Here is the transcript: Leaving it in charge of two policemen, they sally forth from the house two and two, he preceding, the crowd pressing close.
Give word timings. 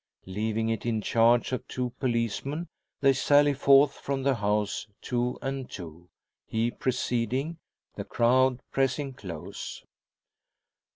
Leaving 0.25 0.67
it 0.67 0.83
in 0.83 0.99
charge 0.99 1.51
of 1.51 1.67
two 1.67 1.91
policemen, 1.99 2.67
they 3.01 3.13
sally 3.13 3.53
forth 3.53 3.93
from 3.93 4.23
the 4.23 4.33
house 4.33 4.87
two 4.99 5.37
and 5.43 5.69
two, 5.69 6.09
he 6.47 6.71
preceding, 6.71 7.59
the 7.93 8.03
crowd 8.03 8.59
pressing 8.71 9.13
close. 9.13 9.85